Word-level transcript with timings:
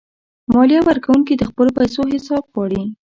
مالیه 0.53 0.81
ورکونکي 0.89 1.33
د 1.37 1.43
خپلو 1.49 1.69
پیسو 1.77 2.01
حساب 2.13 2.43
غواړي. 2.53 2.81